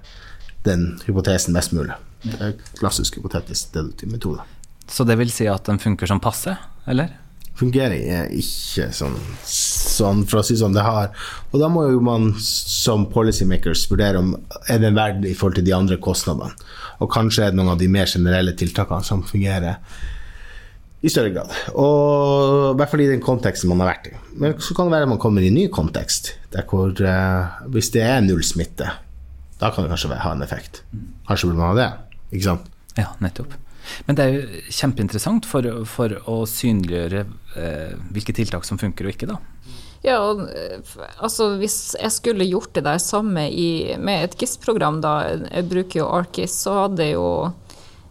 [0.65, 1.93] den hypotesen mest mulig.
[2.23, 4.45] Det er klassisk hypotetisk deduktiv metode.
[4.91, 6.55] Så det vil si at den funker som passe,
[6.89, 7.13] eller?
[7.59, 11.11] Fungerer ikke sånn, sånn, for å si sånn det har.
[11.51, 14.33] Og da må jo man som policymakers vurdere om
[14.71, 16.55] er det verdt i forhold til de andre kostnadene.
[17.01, 19.79] Og kanskje er det noen av de mer generelle tiltakene som fungerer
[21.01, 21.53] i større grad.
[21.73, 24.17] Og i hvert fall i den konteksten man har vært i.
[24.41, 27.89] Men så kan det være man kommer i en ny kontekst, der hvor uh, hvis
[27.95, 28.89] det er null smitte,
[29.61, 30.83] da kan det kanskje ha en effekt.
[31.27, 31.89] Kanskje burde man ha det,
[32.31, 32.71] ikke sant?
[32.97, 33.57] Ja, nettopp.
[34.07, 37.25] Men det er jo kjempeinteressant for, for å synliggjøre
[37.57, 39.39] eh, hvilke tiltak som funker og ikke, da.
[40.01, 40.47] Ja, og,
[41.21, 46.01] altså Hvis jeg skulle gjort det der samme i, med et GIS-program, da, jeg bruker
[46.01, 47.27] jo ArcGIS, så hadde jeg jo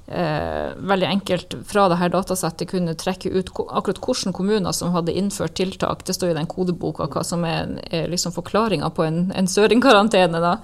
[0.07, 5.17] eh, veldig enkelt fra det her datasettet kunne trekke ut akkurat hvilke kommuner som hadde
[5.19, 6.07] innført tiltak.
[6.07, 10.43] Det står i den kodeboka hva som er, er liksom forklaringa på en, en søringkarantene.
[10.47, 10.57] da.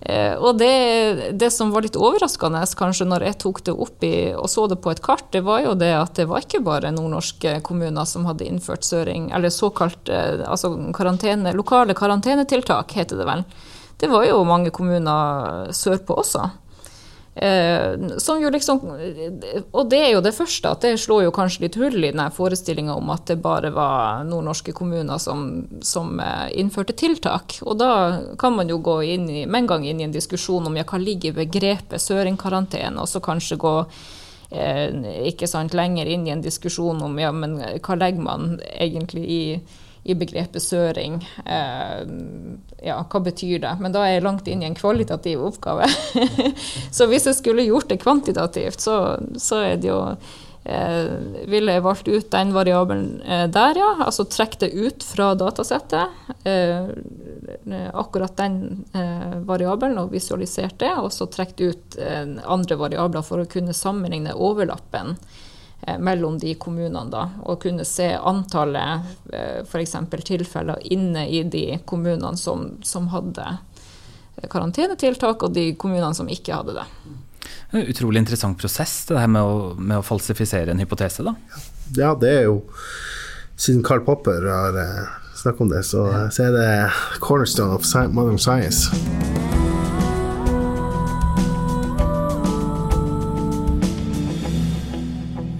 [0.00, 4.14] Eh, og det, det, som var litt overraskende kanskje når jeg tok det opp i,
[4.36, 6.92] og så det på et kart, det var jo det at det var ikke bare
[6.92, 13.28] nordnorske kommuner som hadde innført søring, eller såkalt eh, altså karantene, lokale karantenetiltak, heter det
[13.30, 13.46] vel.
[14.00, 16.48] Det var jo mange kommuner sørpå også.
[17.36, 17.96] Eh,
[18.52, 18.90] liksom
[19.72, 22.28] Og det er jo det første, at det slår jo kanskje litt hull i denne
[22.30, 27.58] forestillinga om at det bare var nordnorske kommuner som, som, eh, innførte tiltak.
[27.62, 30.66] Og da kan man jo gå inn i, med en gang inn i en diskusjon
[30.66, 33.76] om ja, hva ligger i begrepet søringkarantene, og så kanskje gå
[34.54, 34.94] eh,
[35.32, 39.44] ikke sant, lenger inn i en diskusjon om ja, men hva legger man egentlig i
[40.04, 41.18] i begrepet søring.
[41.46, 42.00] Eh,
[42.84, 43.74] ja, hva betyr det?
[43.80, 45.88] Men da er jeg langt inn i en kvalitativ oppgave.
[46.96, 48.98] så hvis jeg skulle gjort det kvantitativt, så,
[49.40, 50.00] så er det jo
[50.68, 51.08] eh,
[51.48, 53.94] ville jeg valgt ut den variabelen eh, der, ja.
[54.04, 56.12] Altså trekke det ut fra datasettet.
[56.44, 56.84] Eh,
[57.96, 60.92] akkurat den eh, variabelen og visualisert det.
[61.00, 65.16] Og så trekke ut eh, andre variabler for å kunne sammenligne overlappen
[65.98, 67.10] mellom de kommunene.
[67.12, 69.96] Da, og kunne se antallet eh, f.eks.
[70.24, 76.56] tilfeller inne i de kommunene som, som hadde eh, karantenetiltak, og de kommunene som ikke
[76.56, 76.88] hadde det.
[77.70, 81.26] Det en utrolig interessant prosess, det her med å, med å falsifisere en hypotese.
[81.26, 81.34] da.
[81.94, 82.62] Ja, det er jo
[83.54, 84.78] Siden Karl Popper har
[85.38, 86.68] snakket om det, så, så er det
[87.22, 88.90] cornerstone of modern science.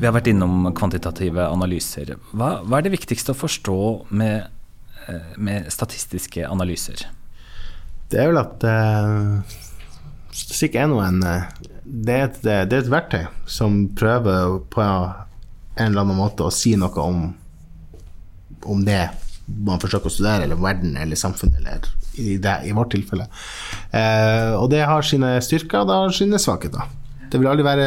[0.04, 2.10] Vi har vært innom kvantitative analyser.
[2.36, 3.76] Hva, hva er det viktigste å forstå
[4.12, 4.50] med,
[5.08, 7.06] eh, med statistiske analyser?
[8.12, 9.54] Det er vel at uh,
[10.28, 11.46] statistikk er noe eh,
[11.84, 16.74] det et, det er, et, verktøy som prøver på en eller annen måte å si
[16.76, 17.22] noe om,
[18.60, 19.06] om det
[19.48, 21.88] man forsøker å studere, eller verden eller samfunnet, eller
[22.20, 23.24] i, det, i vårt tilfelle.
[23.88, 26.92] Eh, og det har sine styrker, og det har sine svakheter.
[27.34, 27.86] Det vil aldri være,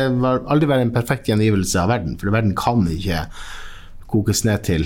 [0.52, 3.22] aldri være en perfekt gjengivelse av verden, for verden kan ikke
[4.12, 4.84] kokes ned til,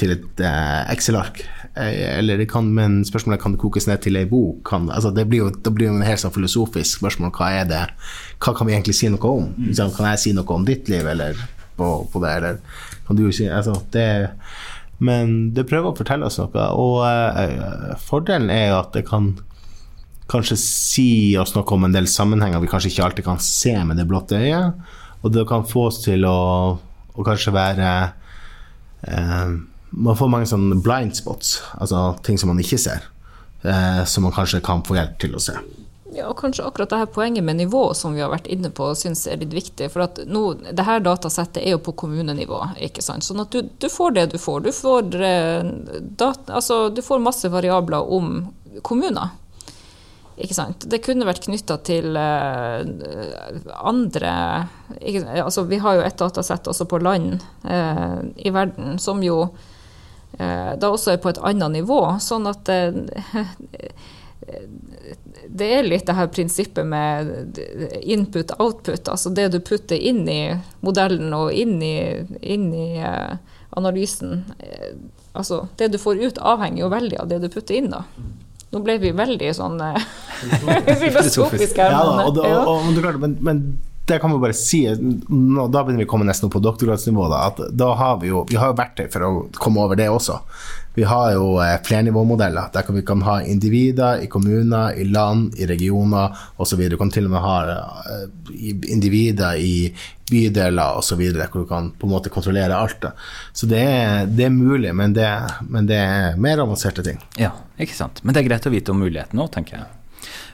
[0.00, 1.44] til et uh, Excel-ark.
[1.78, 4.64] Eh, eller det kan, men spørsmålet kan det kokes ned til ei bok.
[4.66, 7.30] Kan, altså det blir jo, det blir jo en helt sånn filosofisk spørsmål.
[7.38, 7.84] Hva er det?
[8.42, 9.48] Hva kan vi egentlig si noe om?
[9.62, 11.38] Liksom, kan jeg si noe om ditt liv eller
[11.78, 14.08] på, på det, eller kan du si altså, det,
[14.98, 19.36] Men det prøver å fortelle oss noe, og uh, fordelen er jo at det kan
[20.30, 21.08] kanskje si
[21.40, 24.40] oss noe om en del sammenhenger vi kanskje ikke alltid kan se med det blotte
[24.40, 24.80] øyet.
[25.24, 26.38] Og det kan få oss til å,
[27.14, 27.90] å kanskje være
[29.08, 29.54] eh,
[29.94, 33.04] Man får mange sånne blind spots, altså ting som man ikke ser,
[33.62, 35.54] eh, som man kanskje kan få hjelp til å se.
[36.14, 38.88] Ja, og kanskje akkurat det her poenget med nivå som vi har vært inne på,
[38.98, 39.88] syns er litt viktig.
[39.90, 43.26] For at nå, det her datasettet er jo på kommunenivå, ikke sant.
[43.26, 44.66] Sånn at du, du får det du får.
[44.66, 45.72] Du får, eh,
[46.18, 48.36] data, altså, du får masse variabler om
[48.86, 49.32] kommuner.
[50.90, 52.82] Det kunne vært knytta til uh,
[53.86, 54.32] andre
[55.44, 60.72] altså Vi har jo et datasett også på land uh, i verden som jo uh,
[60.74, 62.00] da også er på et annet nivå.
[62.22, 62.66] Sånn at
[65.54, 67.60] det er litt det her prinsippet med
[68.02, 69.08] input-output.
[69.08, 70.42] Altså det du putter inn i
[70.84, 71.96] modellen og inn i,
[72.42, 72.90] inn i
[73.74, 74.42] analysen.
[75.32, 77.94] Altså det du får ut, avhenger jo veldig av det du putter inn.
[77.94, 78.04] da.
[78.74, 80.06] Nå ble vi veldig sånn eh,
[81.06, 81.94] filosofiske her.
[81.94, 83.66] Ja, da, og, og, og, men, men,
[84.04, 87.28] det kan vi bare si, nå, da begynner vi å komme nesten opp på doktorgradsnivå.
[87.32, 90.42] Da, at da har vi jo vi har verktøy for å komme over det også.
[90.94, 95.66] Vi har jo eh, flernivåmodeller der vi kan ha individer i kommuner, i land, i
[95.66, 96.84] regioner osv.
[96.90, 98.28] Du kan til og med ha eh,
[98.94, 99.74] individer i
[100.30, 101.20] bydeler osv.
[101.34, 103.00] hvor du kan på en måte kontrollere alt.
[103.02, 103.12] Det.
[103.52, 105.28] Så det er, det er mulig, men det,
[105.68, 107.18] men det, er mer avanserte ting.
[107.40, 108.22] Ja, ikke sant.
[108.22, 109.90] Men det er greit å vite om muligheten òg, tenker jeg.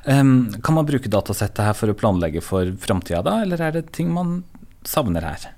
[0.09, 3.91] Um, kan man bruke datasettet her for å planlegge for framtida, da, eller er det
[3.95, 4.41] ting man
[4.89, 5.51] savner her?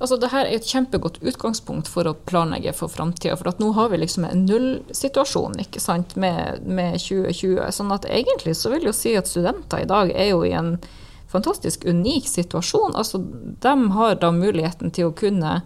[0.00, 3.36] Altså, det her er et kjempegodt utgangspunkt for å planlegge for framtida.
[3.36, 7.60] For nå har vi liksom en nullsituasjon ikke sant, med, med 2020.
[7.76, 10.78] Sånn at egentlig så vil jeg si at studenter i dag er jo i en
[11.28, 12.96] fantastisk unik situasjon.
[12.96, 13.20] Altså,
[13.60, 15.58] de har da muligheten til å kunne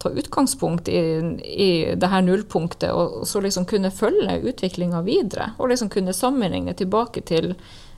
[0.00, 1.00] ta utgangspunkt i,
[1.42, 5.50] i det her nullpunktet, og så liksom kunne følge utviklinga videre.
[5.58, 7.56] Og liksom kunne sammenligne tilbake til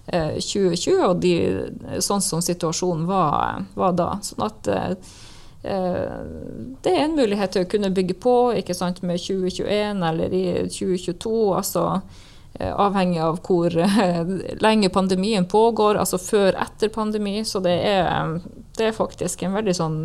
[0.09, 1.37] 2020 eh, og de,
[2.03, 4.09] sånn som situasjonen var, var da.
[4.25, 4.97] Sånn at Eh,
[5.63, 10.45] det er en mulighet til å kunne bygge på ikke sant, med 2021 eller i
[10.67, 11.35] 2022.
[11.55, 11.85] altså
[12.59, 17.45] eh, Avhengig av hvor eh, lenge pandemien pågår, altså før etter pandemi.
[17.47, 18.41] Så det er,
[18.79, 19.99] det er faktisk en veldig sånn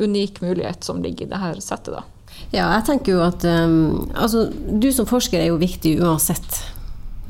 [0.00, 1.98] unik mulighet som ligger i det her settet.
[1.98, 2.06] da.
[2.54, 6.62] Ja, jeg tenker jo at um, altså, du som forsker er jo viktig uansett.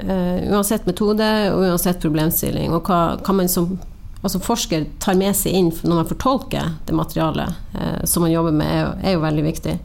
[0.00, 2.70] Uh, uansett metode og uansett problemstilling.
[2.76, 3.74] Og hva, hva man som
[4.20, 8.56] altså forsker tar med seg inn når man fortolker det materialet eh, som man jobber
[8.56, 9.76] med, er jo, er jo veldig viktig.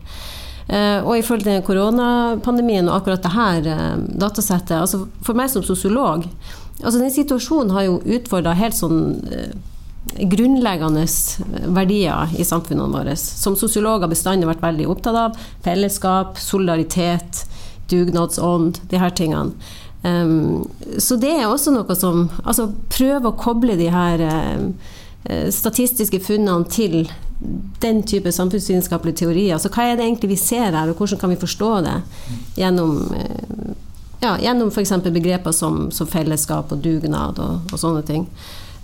[0.67, 5.51] Eh, og i forhold til koronapandemien og akkurat det her eh, datasettet altså For meg
[5.53, 6.23] som sosiolog
[6.81, 9.53] altså Den situasjonen har jo utfordra helt sånn eh,
[10.15, 11.03] grunnleggende
[11.75, 15.39] verdier i samfunnene våre, som sosiologer bestandig vært veldig opptatt av.
[15.65, 17.41] Fellesskap, solidaritet,
[17.91, 19.57] dugnadsånd, de her tingene.
[20.05, 20.65] Um,
[21.01, 24.67] så det er også noe som Altså prøve å koble de her uh,
[25.49, 27.07] statistiske funnene til
[27.81, 29.57] den type samfunnsvitenskapelige teorier.
[29.57, 31.95] Så hva er det egentlig vi ser her, og hvordan kan vi forstå det
[32.61, 33.73] gjennom uh,
[34.25, 34.93] ja, gjennom f.eks.
[35.03, 38.27] begreper som, som, fellesskap og dugnad og, og sånne ting.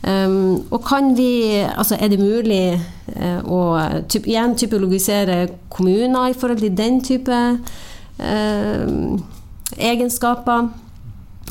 [0.02, 2.74] Um, og kan vi Altså, er det mulig
[3.14, 3.60] uh, å
[4.10, 7.42] typ, igjen typologisere kommuner i forhold til den type
[8.18, 8.88] uh,
[9.78, 10.72] egenskaper?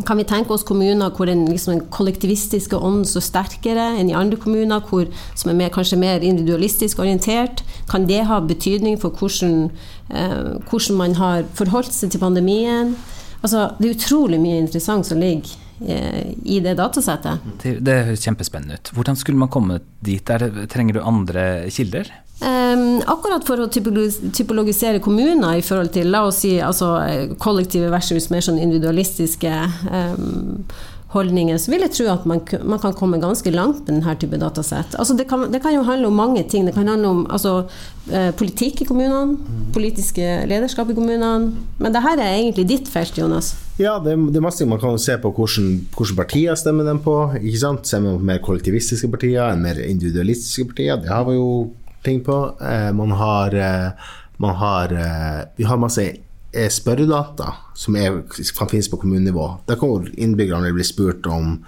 [0.07, 4.39] Kan vi tenke oss kommuner hvor den, liksom, kollektivistiske ånden står sterkere enn i andre
[4.41, 5.09] kommuner hvor,
[5.39, 7.65] som er mer, kanskje mer individualistisk orientert?
[7.91, 9.71] Kan det ha betydning for hvordan,
[10.11, 12.95] eh, hvordan man har forholdt seg til pandemien?
[13.41, 17.47] Altså, det er utrolig mye interessant som ligger eh, i det datasettet.
[17.63, 18.93] Det høres kjempespennende ut.
[18.97, 20.25] Hvordan skulle man komme dit?
[20.27, 22.11] Der trenger du andre kilder?
[22.41, 26.95] Um, akkurat for å typologisere kommuner i forhold til la oss si, altså,
[27.43, 29.53] kollektive versus mer sånn individualistiske
[29.91, 30.65] um,
[31.11, 34.39] holdninger, så vil jeg tro at man, man, kan komme ganske langt med denne type
[34.39, 34.95] datasett.
[34.95, 36.69] Altså, det, kan, det, kan, jo handle om mange ting.
[36.69, 37.65] Det kan handle om altså,
[38.13, 39.35] eh, politikk i kommunene,
[39.75, 41.51] politiske lederskap i kommunene.
[41.83, 43.57] Men det her er egentlig ditt felt, Jonas.
[43.81, 47.17] Ja, det, det er masse ting man kan se på hvilke partier stemmer de på.
[47.41, 47.91] ikke sant?
[47.91, 51.01] Ser man på mer kollektivistiske partier enn mer individualistiske partier?
[51.03, 51.51] Det har vi jo
[52.05, 52.57] ting på.
[52.61, 53.91] Eh, man har, eh,
[54.37, 56.07] man har eh, Vi har masse
[56.51, 58.23] spørredata som er,
[58.59, 59.61] kan finnes på kommunenivå.
[59.67, 61.65] Der kan innbyggerne bli spurt om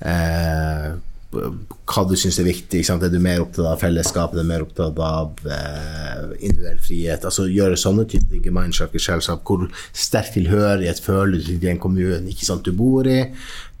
[0.00, 0.94] eh,
[1.34, 2.82] hva du syns er viktig.
[2.90, 7.26] Er du mer opptatt av fellesskap, er du mer opptatt av eh, individuell frihet?
[7.28, 8.96] Altså Gjøre sånne typer gemeinschaft
[9.44, 13.22] Hvor sterk tilhørighet føler du til den kommunen ikke sant, du bor i?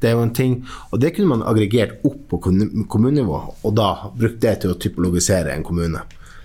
[0.00, 0.58] Det er jo en ting.
[0.92, 5.54] Og det kunne man aggregert opp på kommunenivå, og da brukt det til å typologisere
[5.54, 6.02] en kommune.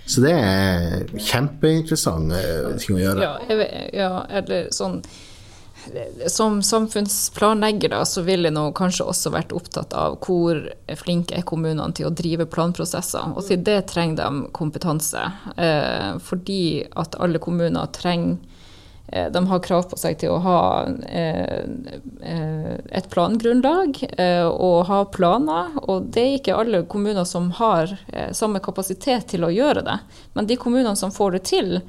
[0.10, 3.28] Så det er kjempeinteressant eh, ting å gjøre.
[3.28, 5.02] Ja, ja eller sånn
[6.28, 10.62] som samfunnsplanlegger da, så ville jeg nå kanskje også vært opptatt av hvor
[11.00, 13.34] flinke er kommunene til å drive planprosesser.
[13.36, 15.24] Og til det trenger de kompetanse.
[15.58, 18.38] Eh, fordi at alle kommuner trenger
[19.08, 20.60] eh, de har krav på seg til å ha
[21.08, 21.64] eh,
[22.34, 25.80] eh et plangrunnlag eh, og ha planer.
[25.88, 30.00] Og det er ikke alle kommuner som har eh, samme kapasitet til å gjøre det.
[30.34, 31.80] Men de kommunene som får det til,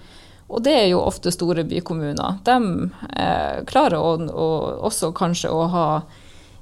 [0.50, 2.40] og det er jo ofte store bykommuner.
[2.46, 2.56] De
[3.14, 4.48] eh, klarer å, å,
[4.88, 5.86] også kanskje å ha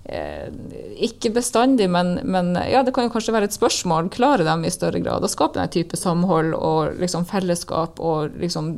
[0.04, 0.48] eh,
[1.08, 4.10] ikke bestandig, men, men, ja, det kan jo kanskje være et spørsmål.
[4.12, 8.74] Klarer de i større grad å skape den type samhold og liksom fellesskap og liksom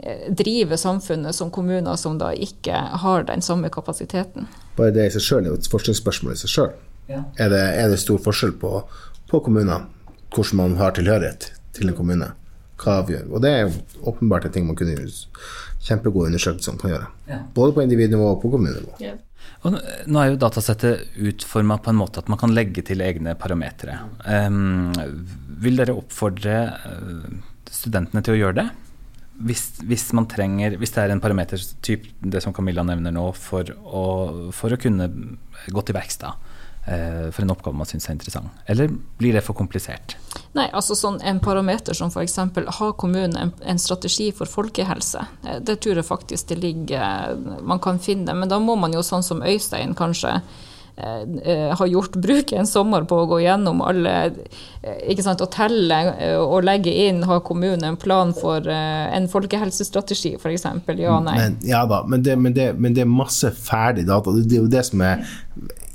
[0.00, 4.48] eh, drive samfunnet som kommuner som da ikke har den samme kapasiteten?
[4.80, 6.72] Bare det i seg sjøl er jo et forskningsspørsmål i seg sjøl.
[7.12, 7.22] Ja.
[7.38, 8.80] Er, er, det stor forskjell på,
[9.30, 9.84] på kommuner,
[10.34, 12.32] hvordan man har tilhørighet til en kommune?
[12.82, 13.30] Hva vi gjør.
[13.32, 15.12] Og det er jo åpenbart en ting man kunne gjøre
[15.86, 17.08] kjempegode undersøkelser kan gjøre.
[17.30, 17.40] Ja.
[17.54, 18.96] Både på individnivå og på kommunenivå.
[19.02, 19.14] Ja.
[19.66, 23.34] Og nå er jo datasettet utforma på en måte at man kan legge til egne
[23.38, 23.98] parametere.
[24.26, 24.92] Um,
[25.62, 27.30] vil dere oppfordre eh,
[27.72, 28.66] studentene til å gjøre det?
[29.46, 33.68] Hvis, hvis, man trenger, hvis det er en parametertyp, det som Camilla nevner nå, for
[33.84, 34.04] å,
[34.56, 35.10] for å kunne
[35.72, 36.34] gå til verks da,
[36.86, 38.62] for en oppgave man syns er interessant?
[38.70, 40.14] Eller blir det for komplisert?
[40.56, 42.38] Nei, altså sånn En parameter som f.eks.
[42.78, 47.82] har kommunen en, en, strategi for folkehelse, eh, det tror jeg faktisk det ligger Man
[47.82, 50.38] kan finne, men da må man jo sånn som Øystein kanskje
[50.96, 54.16] eh, har gjort, bruk en sommer på å gå gjennom alle
[55.10, 55.98] ikke sant, Å telle
[56.40, 60.68] og legge inn, har kommunen en plan for en folkehelsestrategi f.eks.?
[60.96, 61.36] Ja, nei.
[61.40, 64.32] Men, ja da, men det, men, det, men det, er masse ferdig data.
[64.36, 65.26] Det er jo det som er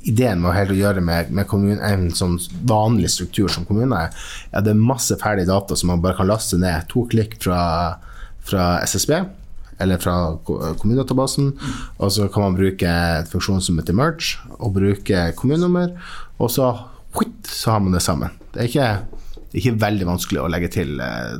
[0.08, 2.38] ideen med å helt gjøre med, med kommunen, en sånn
[2.68, 4.24] vanlig struktur som kommune er.
[4.54, 6.88] Det er masse ferdige data som man bare kan laste ned.
[6.92, 7.60] To klikk fra,
[8.46, 9.14] fra SSB
[9.82, 11.52] eller fra kommunedatabasen.
[11.98, 12.92] Og så kan man bruke
[13.22, 15.94] et funksjon som heter merge, og bruke kommunenummer.
[16.38, 16.72] Og så,
[17.48, 18.34] så har man det sammen.
[18.52, 19.21] Det er ikke
[19.52, 21.34] det er ikke veldig vanskelig å legge til uh,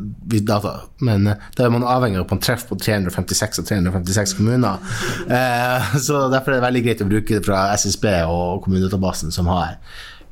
[0.44, 4.34] data, men uh, da er man avhengig av at man treffer på 356 og 356
[4.36, 4.82] kommuner.
[5.30, 9.48] Uh, så derfor er det veldig greit å bruke det fra SSB og kommunedatabasen, som
[9.48, 9.78] har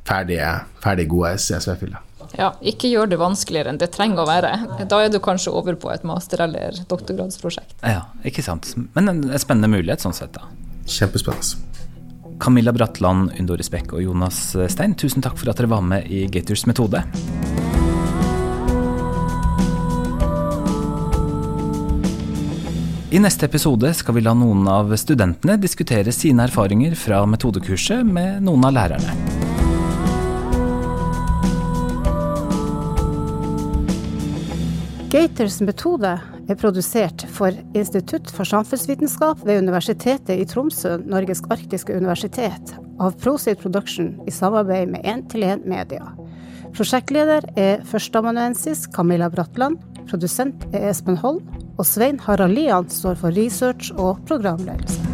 [0.05, 0.51] ferdige,
[0.83, 2.05] ferdig gode CSV-filer.
[2.37, 4.53] Ja, ikke gjør det vanskeligere enn det trenger å være.
[4.85, 7.75] Da er du kanskje over på et master- eller doktorgradsprosjekt.
[7.81, 8.75] Ja, ikke sant.
[8.93, 10.45] Men en spennende mulighet sånn sett, da.
[10.85, 11.65] Kjempespennende.
[12.41, 14.39] Camilla Bratland, Undoris Bekk og Jonas
[14.73, 17.03] Stein, tusen takk for at dere var med i Gators metode.
[23.11, 28.37] I neste episode skal vi la noen av studentene diskutere sine erfaringer fra metodekurset med
[28.45, 29.15] noen av lærerne.
[35.11, 42.71] Gaters metode er produsert for Institutt for samfunnsvitenskap ved Universitetet i Tromsø, Norges arktiske universitet,
[42.95, 46.07] av Prosit Production i samarbeid med 1-til-1 Media.
[46.71, 51.43] Prosjektleder er førsteamanuensis Camilla Bratland, produsent er Espen Holm,
[51.81, 55.10] og Svein Harald Lian står for research og programledelse.